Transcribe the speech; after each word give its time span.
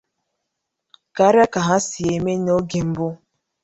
karịa 1.15 1.45
ka 1.53 1.59
ha 1.67 1.75
si 1.87 2.01
eme 2.13 2.33
n'oge 2.45 2.79
mbụ 2.89 3.07